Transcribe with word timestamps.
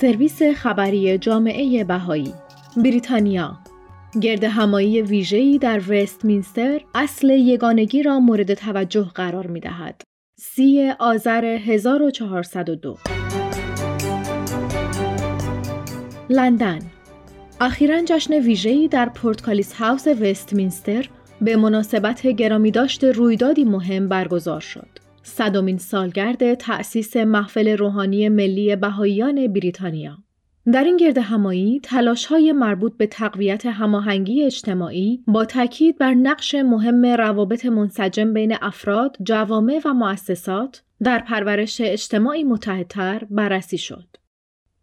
سرویس 0.00 0.42
خبری 0.42 1.18
جامعه 1.18 1.84
بهایی 1.84 2.34
بریتانیا 2.76 3.58
گرد 4.20 4.44
همایی 4.44 5.02
ویژه‌ای 5.02 5.58
در 5.58 5.80
وستمینستر 5.88 6.80
اصل 6.94 7.30
یگانگی 7.30 8.02
را 8.02 8.20
مورد 8.20 8.54
توجه 8.54 9.10
قرار 9.14 9.46
می 9.46 9.60
دهد. 9.60 10.02
سی 10.38 10.92
آذر 10.98 11.44
1402 11.44 12.96
لندن 16.30 16.78
اخیرا 17.60 18.02
جشن 18.06 18.34
ویژه‌ای 18.34 18.88
در 18.88 19.08
پورتکالیس 19.08 19.72
هاوس 19.72 20.06
وستمینستر 20.06 21.08
به 21.40 21.56
مناسبت 21.56 22.26
گرامی 22.26 22.70
داشت 22.70 23.04
رویدادی 23.04 23.64
مهم 23.64 24.08
برگزار 24.08 24.60
شد. 24.60 24.95
صدمین 25.26 25.78
سالگرد 25.78 26.54
تأسیس 26.54 27.16
محفل 27.16 27.76
روحانی 27.76 28.28
ملی 28.28 28.76
بهاییان 28.76 29.52
بریتانیا 29.52 30.18
در 30.72 30.84
این 30.84 30.96
گرد 30.96 31.18
همایی 31.18 31.80
تلاش 31.82 32.26
های 32.26 32.52
مربوط 32.52 32.96
به 32.96 33.06
تقویت 33.06 33.66
هماهنگی 33.66 34.42
اجتماعی 34.44 35.24
با 35.26 35.44
تاکید 35.44 35.98
بر 35.98 36.14
نقش 36.14 36.54
مهم 36.54 37.06
روابط 37.06 37.66
منسجم 37.66 38.32
بین 38.32 38.56
افراد، 38.62 39.16
جوامع 39.22 39.80
و 39.84 39.94
مؤسسات 39.94 40.82
در 41.02 41.18
پرورش 41.18 41.80
اجتماعی 41.80 42.44
متحدتر 42.44 43.26
بررسی 43.30 43.78
شد. 43.78 44.06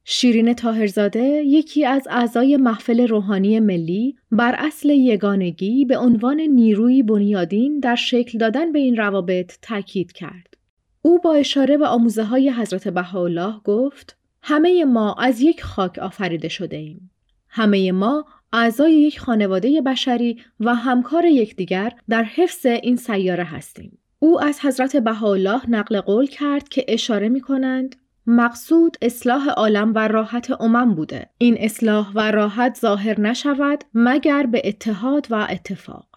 شیرین 0.05 0.53
تاهرزاده 0.53 1.23
یکی 1.45 1.85
از 1.85 2.07
اعضای 2.09 2.57
محفل 2.57 3.07
روحانی 3.07 3.59
ملی 3.59 4.15
بر 4.31 4.55
اصل 4.57 4.89
یگانگی 4.89 5.85
به 5.85 5.97
عنوان 5.97 6.41
نیروی 6.41 7.03
بنیادین 7.03 7.79
در 7.79 7.95
شکل 7.95 8.37
دادن 8.37 8.71
به 8.71 8.79
این 8.79 8.97
روابط 8.97 9.53
تاکید 9.61 10.11
کرد. 10.11 10.57
او 11.01 11.19
با 11.19 11.33
اشاره 11.33 11.77
به 11.77 11.87
آموزه 11.87 12.23
های 12.23 12.49
حضرت 12.49 12.87
بهاءالله 12.87 13.61
گفت 13.63 14.17
همه 14.41 14.85
ما 14.85 15.13
از 15.19 15.41
یک 15.41 15.63
خاک 15.63 15.99
آفریده 15.99 16.49
شده 16.49 16.77
ایم. 16.77 17.11
همه 17.49 17.91
ما 17.91 18.25
اعضای 18.53 18.93
یک 18.93 19.19
خانواده 19.19 19.81
بشری 19.81 20.37
و 20.59 20.75
همکار 20.75 21.25
یکدیگر 21.25 21.93
در 22.09 22.23
حفظ 22.23 22.65
این 22.65 22.95
سیاره 22.95 23.43
هستیم. 23.43 23.97
او 24.19 24.41
از 24.41 24.59
حضرت 24.59 24.97
بهاءالله 24.97 25.69
نقل 25.69 26.01
قول 26.01 26.25
کرد 26.25 26.69
که 26.69 26.85
اشاره 26.87 27.29
می 27.29 27.41
کنند 27.41 27.95
مقصود 28.27 28.97
اصلاح 29.01 29.49
عالم 29.49 29.91
و 29.95 30.07
راحت 30.07 30.61
امم 30.61 30.95
بوده. 30.95 31.29
این 31.37 31.57
اصلاح 31.59 32.11
و 32.15 32.31
راحت 32.31 32.77
ظاهر 32.81 33.21
نشود 33.21 33.83
مگر 33.93 34.45
به 34.45 34.61
اتحاد 34.65 35.27
و 35.29 35.47
اتفاق. 35.49 36.07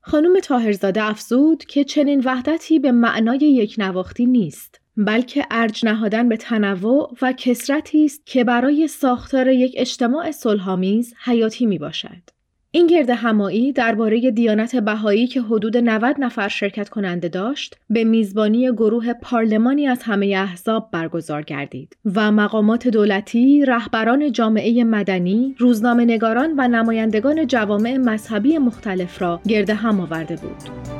خانم 0.00 0.40
تاهرزاده 0.40 1.04
افزود 1.04 1.64
که 1.64 1.84
چنین 1.84 2.22
وحدتی 2.24 2.78
به 2.78 2.92
معنای 2.92 3.38
یک 3.38 3.74
نواختی 3.78 4.26
نیست. 4.26 4.80
بلکه 4.96 5.46
ارج 5.50 5.86
نهادن 5.86 6.28
به 6.28 6.36
تنوع 6.36 7.16
و 7.22 7.32
کسرتی 7.32 8.04
است 8.04 8.26
که 8.26 8.44
برای 8.44 8.88
ساختار 8.88 9.48
یک 9.48 9.74
اجتماع 9.76 10.30
صلحآمیز 10.30 11.14
حیاتی 11.24 11.66
می 11.66 11.78
باشد. 11.78 12.37
این 12.70 12.86
گرد 12.86 13.10
همایی 13.10 13.72
درباره 13.72 14.30
دیانت 14.30 14.76
بهایی 14.76 15.26
که 15.26 15.40
حدود 15.40 15.76
90 15.76 16.16
نفر 16.18 16.48
شرکت 16.48 16.88
کننده 16.88 17.28
داشت 17.28 17.76
به 17.90 18.04
میزبانی 18.04 18.72
گروه 18.72 19.12
پارلمانی 19.12 19.86
از 19.86 20.02
همه 20.02 20.26
احزاب 20.26 20.88
برگزار 20.92 21.42
گردید 21.42 21.96
و 22.14 22.32
مقامات 22.32 22.88
دولتی، 22.88 23.64
رهبران 23.64 24.32
جامعه 24.32 24.84
مدنی، 24.84 25.54
روزنامه 25.58 26.04
نگاران 26.04 26.54
و 26.56 26.68
نمایندگان 26.68 27.46
جوامع 27.46 27.96
مذهبی 27.96 28.58
مختلف 28.58 29.22
را 29.22 29.40
گرد 29.48 29.70
هم 29.70 30.00
آورده 30.00 30.36
بود. 30.36 30.97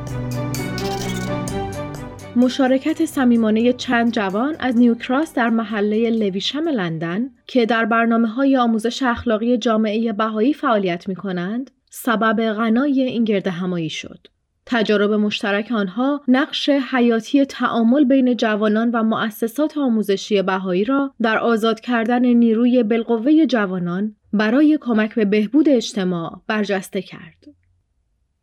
مشارکت 2.39 3.05
صمیمانه 3.05 3.73
چند 3.73 4.13
جوان 4.13 4.57
از 4.59 4.77
نیوکراس 4.77 5.35
در 5.35 5.49
محله 5.51 6.11
لویشم 6.11 6.69
لندن 6.69 7.31
که 7.47 7.67
در 7.67 7.85
برنامه 7.85 8.29
های 8.29 8.57
آموزش 8.57 9.03
اخلاقی 9.03 9.57
جامعه 9.57 10.13
بهایی 10.13 10.55
فعالیت 10.55 11.09
می 11.09 11.15
کنند، 11.15 11.71
سبب 11.91 12.53
غنای 12.53 13.03
این 13.03 13.25
گرد 13.25 13.47
همایی 13.47 13.91
شد. 13.91 14.27
تجارب 14.67 15.13
مشترک 15.13 15.73
آنها 15.73 16.21
نقش 16.29 16.69
حیاتی 16.69 17.45
تعامل 17.45 18.05
بین 18.05 18.37
جوانان 18.37 18.91
و 18.91 19.03
مؤسسات 19.03 19.79
آموزشی 19.79 20.43
بهایی 20.43 20.85
را 20.85 21.15
در 21.23 21.39
آزاد 21.39 21.81
کردن 21.81 22.27
نیروی 22.27 22.83
بالقوه 22.83 23.47
جوانان 23.47 24.17
برای 24.33 24.79
کمک 24.81 25.15
به 25.15 25.25
بهبود 25.25 25.69
اجتماع 25.69 26.43
برجسته 26.47 27.03
کرد. 27.03 27.58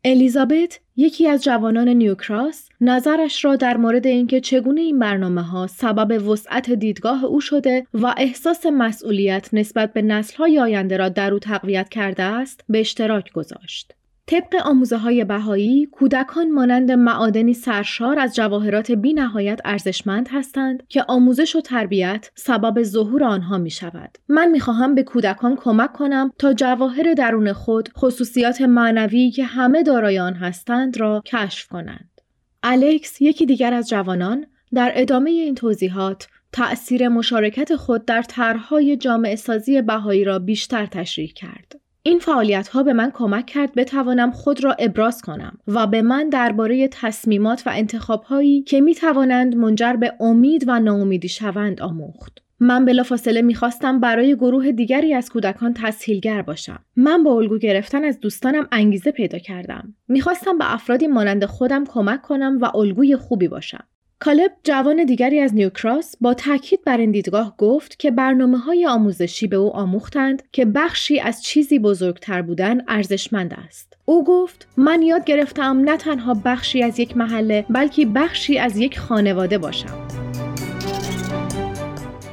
الیزابت 0.08 0.80
یکی 0.96 1.28
از 1.28 1.44
جوانان 1.44 1.88
نیوکراس 1.88 2.68
نظرش 2.80 3.44
را 3.44 3.56
در 3.56 3.76
مورد 3.76 4.06
اینکه 4.06 4.40
چگونه 4.40 4.80
این 4.80 4.98
برنامه 4.98 5.42
ها 5.42 5.66
سبب 5.66 6.28
وسعت 6.28 6.70
دیدگاه 6.70 7.24
او 7.24 7.40
شده 7.40 7.86
و 7.94 8.14
احساس 8.16 8.66
مسئولیت 8.66 9.48
نسبت 9.52 9.92
به 9.92 10.02
نسل 10.02 10.36
های 10.36 10.58
آینده 10.58 10.96
را 10.96 11.08
در 11.08 11.32
او 11.32 11.38
تقویت 11.38 11.88
کرده 11.88 12.22
است 12.22 12.60
به 12.68 12.80
اشتراک 12.80 13.32
گذاشت. 13.32 13.94
طبق 14.28 14.54
آموزه 14.64 14.96
های 14.96 15.24
بهایی، 15.24 15.86
کودکان 15.86 16.50
مانند 16.50 16.92
معادنی 16.92 17.54
سرشار 17.54 18.18
از 18.18 18.34
جواهرات 18.34 18.92
بی 18.92 19.14
نهایت 19.14 19.60
ارزشمند 19.64 20.28
هستند 20.32 20.86
که 20.88 21.04
آموزش 21.08 21.56
و 21.56 21.60
تربیت 21.60 22.30
سبب 22.34 22.82
ظهور 22.82 23.24
آنها 23.24 23.58
می 23.58 23.70
شود. 23.70 24.18
من 24.28 24.50
می 24.50 24.60
خواهم 24.60 24.94
به 24.94 25.02
کودکان 25.02 25.56
کمک 25.56 25.92
کنم 25.92 26.32
تا 26.38 26.52
جواهر 26.52 27.14
درون 27.14 27.52
خود 27.52 27.88
خصوصیات 27.96 28.60
معنوی 28.60 29.30
که 29.30 29.44
همه 29.44 29.82
دارای 29.82 30.18
آن 30.18 30.34
هستند 30.34 31.00
را 31.00 31.22
کشف 31.26 31.68
کنند. 31.68 32.20
الکس 32.62 33.22
یکی 33.22 33.46
دیگر 33.46 33.74
از 33.74 33.88
جوانان 33.88 34.46
در 34.74 34.92
ادامه 34.94 35.30
این 35.30 35.54
توضیحات 35.54 36.28
تأثیر 36.52 37.08
مشارکت 37.08 37.76
خود 37.76 38.04
در 38.04 38.22
طرحهای 38.22 38.96
جامعه 38.96 39.36
سازی 39.36 39.82
بهایی 39.82 40.24
را 40.24 40.38
بیشتر 40.38 40.86
تشریح 40.86 41.32
کرد. 41.32 41.85
این 42.06 42.18
فعالیت 42.18 42.68
ها 42.68 42.82
به 42.82 42.92
من 42.92 43.10
کمک 43.10 43.46
کرد 43.46 43.74
بتوانم 43.74 44.30
خود 44.30 44.64
را 44.64 44.76
ابراز 44.78 45.22
کنم 45.22 45.58
و 45.68 45.86
به 45.86 46.02
من 46.02 46.28
درباره 46.28 46.88
تصمیمات 46.88 47.62
و 47.66 47.70
انتخاب 47.74 48.22
هایی 48.22 48.62
که 48.62 48.80
می 48.80 48.94
توانند 48.94 49.56
منجر 49.56 49.92
به 49.92 50.12
امید 50.20 50.64
و 50.66 50.80
ناامیدی 50.80 51.28
شوند 51.28 51.82
آموخت. 51.82 52.38
من 52.60 52.84
بلافاصله 52.84 53.42
می‌خواستم 53.42 54.00
برای 54.00 54.36
گروه 54.36 54.72
دیگری 54.72 55.14
از 55.14 55.30
کودکان 55.30 55.74
تسهیلگر 55.74 56.42
باشم. 56.42 56.78
من 56.96 57.22
با 57.22 57.36
الگو 57.36 57.58
گرفتن 57.58 58.04
از 58.04 58.20
دوستانم 58.20 58.68
انگیزه 58.72 59.10
پیدا 59.10 59.38
کردم. 59.38 59.94
می‌خواستم 60.08 60.58
به 60.58 60.74
افرادی 60.74 61.06
مانند 61.06 61.44
خودم 61.44 61.84
کمک 61.84 62.22
کنم 62.22 62.58
و 62.60 62.76
الگوی 62.76 63.16
خوبی 63.16 63.48
باشم. 63.48 63.84
کالب 64.18 64.52
جوان 64.64 65.04
دیگری 65.04 65.40
از 65.40 65.54
نیوکراس 65.54 66.14
با 66.20 66.34
تاکید 66.34 66.84
بر 66.84 66.96
این 66.96 67.10
دیدگاه 67.10 67.54
گفت 67.58 67.98
که 67.98 68.10
برنامه 68.10 68.58
های 68.58 68.86
آموزشی 68.86 69.46
به 69.46 69.56
او 69.56 69.76
آموختند 69.76 70.42
که 70.52 70.64
بخشی 70.64 71.20
از 71.20 71.42
چیزی 71.42 71.78
بزرگتر 71.78 72.42
بودن 72.42 72.80
ارزشمند 72.88 73.58
است. 73.66 73.96
او 74.04 74.24
گفت 74.24 74.68
من 74.76 75.02
یاد 75.02 75.24
گرفتم 75.24 75.80
نه 75.84 75.96
تنها 75.96 76.34
بخشی 76.44 76.82
از 76.82 76.98
یک 76.98 77.16
محله 77.16 77.66
بلکه 77.70 78.06
بخشی 78.06 78.58
از 78.58 78.76
یک 78.76 78.98
خانواده 78.98 79.58
باشم. 79.58 80.06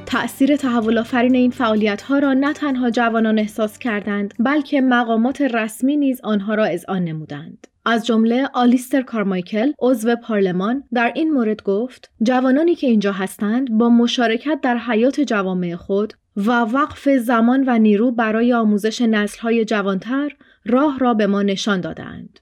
تأثیر 0.06 0.56
تحول 0.56 0.98
آفرین 0.98 1.36
این 1.36 1.52
فعالیت 1.52 2.02
ها 2.02 2.20
را 2.20 2.34
نه 2.34 2.54
تنها 2.54 2.90
جوانان 2.90 3.40
احساس 3.40 3.80
کردند 3.80 4.34
بلکه 4.40 4.82
مقامات 4.82 5.42
رسمی 5.42 5.98
نیز 5.98 6.22
آنها 6.24 6.56
را 6.56 6.66
اذعان 6.66 7.04
نمودند. 7.04 7.68
از 7.86 8.06
جمله 8.06 8.50
آلیستر 8.54 9.02
کارمایکل 9.02 9.72
عضو 9.80 10.16
پارلمان 10.16 10.84
در 10.94 11.12
این 11.16 11.32
مورد 11.32 11.64
گفت 11.64 12.12
جوانانی 12.22 12.76
که 12.76 12.88
اینجا 12.88 13.12
هستند 13.12 13.72
با 13.78 13.90
مشارکت 13.90 14.60
در 14.64 14.78
حیات 14.78 15.22
جوامع 15.22 15.76
خود 15.76 16.14
و 16.38 16.52
وقف 16.52 17.10
زمان 17.10 17.64
و 17.68 17.78
نیرو 17.78 18.12
برای 18.12 18.54
آموزش 18.54 19.02
نسلهای 19.02 19.66
جوانتر 19.66 20.32
راه 20.66 21.00
را 21.00 21.14
به 21.14 21.28
ما 21.28 21.42
نشان 21.42 21.82
دادند. 21.82 22.40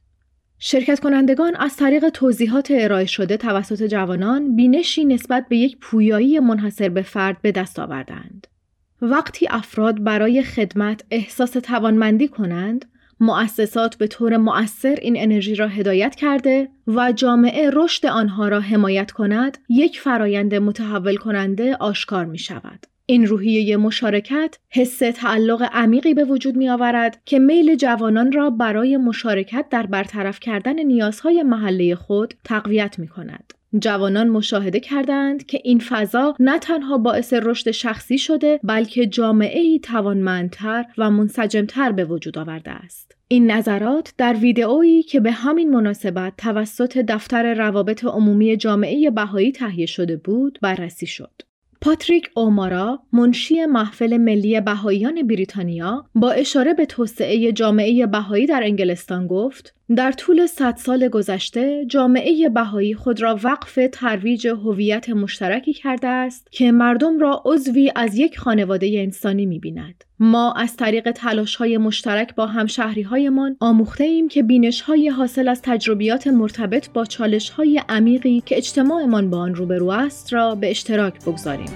شرکت 0.60 1.00
کنندگان 1.00 1.56
از 1.56 1.76
طریق 1.76 2.10
توضیحات 2.10 2.68
ارائه 2.72 3.06
شده 3.06 3.38
توسط 3.38 3.84
جوانان 3.84 4.56
بینشی 4.56 5.06
نسبت 5.06 5.46
به 5.50 5.58
یک 5.58 5.78
پویایی 5.80 6.40
منحصر 6.40 6.90
به 6.90 7.02
فرد 7.02 7.42
به 7.42 7.52
دست 7.52 7.80
آوردند. 7.80 8.48
وقتی 9.02 9.48
افراد 9.50 10.04
برای 10.04 10.44
خدمت 10.44 11.04
احساس 11.12 11.52
توانمندی 11.52 12.28
کنند، 12.28 12.86
مؤسسات 13.22 13.96
به 13.96 14.08
طور 14.08 14.38
مؤثر 14.38 14.96
این 15.02 15.14
انرژی 15.18 15.56
را 15.56 15.68
هدایت 15.68 16.16
کرده 16.16 16.70
و 16.88 17.12
جامعه 17.12 17.70
رشد 17.74 18.06
آنها 18.06 18.48
را 18.48 18.60
حمایت 18.60 19.12
کند، 19.12 19.58
یک 19.70 20.00
فرایند 20.00 20.56
متحول 20.56 21.16
کننده 21.16 21.76
آشکار 21.76 22.26
می 22.26 22.38
شود. 22.38 22.86
این 23.06 23.28
روحیه 23.28 23.78
مشارکت 23.78 24.58
حس 24.70 24.98
تعلق 24.98 25.70
عمیقی 25.74 26.14
به 26.14 26.24
وجود 26.24 26.56
می 26.56 26.70
آورد 26.70 27.22
که 27.26 27.40
میل 27.40 27.76
جوانان 27.76 28.32
را 28.32 28.50
برای 28.50 28.98
مشارکت 28.98 29.66
در 29.70 29.86
برطرف 29.86 30.40
کردن 30.40 30.80
نیازهای 30.80 31.44
محله 31.44 31.96
خود 31.96 32.34
تقویت 32.44 33.00
می 33.00 33.08
کند. 33.08 33.54
جوانان 33.80 34.30
مشاهده 34.30 34.80
کردند 34.80 35.46
که 35.46 35.62
این 35.64 35.80
فضا 35.80 36.36
نه 36.40 36.60
تنها 36.60 36.98
باعث 36.98 37.34
رشد 37.34 37.72
شخصی 37.72 38.18
شده 38.18 38.60
بلکه 38.64 39.08
جامعه 39.08 39.60
ای 39.60 39.80
توانمندتر 39.80 40.86
و 40.98 41.12
منسجمتر 41.12 41.92
به 41.92 42.06
وجود 42.06 42.38
آورده 42.38 42.72
است. 42.72 43.16
این 43.28 43.52
نظرات 43.52 44.14
در 44.18 44.34
ویدئویی 44.34 45.04
که 45.04 45.20
به 45.20 45.32
همین 45.32 45.70
مناسبت 45.70 46.34
توسط 46.38 46.98
دفتر 46.98 47.54
روابط 47.54 48.06
عمومی 48.06 48.58
جامعه 48.58 49.10
بهایی 49.10 49.52
تهیه 49.52 49.86
شده 49.86 50.18
بود 50.18 50.60
بررسی 50.62 51.06
شد. 51.06 51.42
پاتریک 51.84 52.30
اومارا 52.36 53.00
منشی 53.14 53.66
محفل 53.66 54.18
ملی 54.18 54.62
بهاییان 54.62 55.28
بریتانیا 55.28 56.06
با 56.16 56.32
اشاره 56.32 56.74
به 56.74 56.86
توسعه 56.86 57.52
جامعه 57.52 58.08
بهایی 58.08 58.46
در 58.46 58.64
انگلستان 58.64 59.28
گفت 59.28 59.76
در 59.96 60.12
طول 60.12 60.48
صد 60.48 60.76
سال 60.78 61.08
گذشته 61.08 61.86
جامعه 61.88 62.50
بهایی 62.50 62.96
خود 62.96 63.22
را 63.22 63.40
وقف 63.44 63.80
ترویج 63.92 64.48
هویت 64.48 65.10
مشترکی 65.10 65.74
کرده 65.74 66.08
است 66.08 66.48
که 66.52 66.72
مردم 66.72 67.20
را 67.20 67.42
عضوی 67.46 67.92
از 67.96 68.18
یک 68.18 68.40
خانواده 68.40 68.92
انسانی 68.96 69.46
می‌بیند. 69.46 70.04
ما 70.24 70.52
از 70.52 70.76
طریق 70.76 71.12
تلاش 71.12 71.56
های 71.56 71.78
مشترک 71.78 72.36
با 72.36 72.46
همشهری 72.46 73.02
هایمان 73.02 73.58
آموخته 73.60 74.04
ایم 74.04 74.28
که 74.28 74.44
بینش 74.44 74.82
های 74.82 75.10
حاصل 75.10 75.48
از 75.48 75.62
تجربیات 75.62 76.28
مرتبط 76.28 76.90
با 76.90 77.06
چالش 77.06 77.50
های 77.50 77.82
عمیقی 77.90 78.44
که 78.46 78.58
اجتماعمان 78.58 79.30
با 79.30 79.38
آن 79.38 79.56
روبرو 79.56 79.90
است 79.90 80.34
را 80.34 80.56
به 80.56 80.72
اشتراک 80.72 81.26
بگذاریم. 81.26 81.70